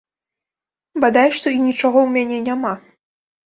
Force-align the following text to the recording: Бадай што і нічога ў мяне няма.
Бадай 1.03 1.29
што 1.41 1.47
і 1.59 1.61
нічога 1.67 1.95
ў 2.03 2.09
мяне 2.19 2.43
няма. 2.51 2.77